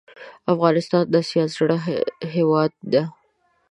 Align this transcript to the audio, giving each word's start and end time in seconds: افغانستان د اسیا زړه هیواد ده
افغانستان 0.53 1.03
د 1.09 1.13
اسیا 1.23 1.43
زړه 1.55 1.77
هیواد 2.35 2.71
ده 2.93 3.03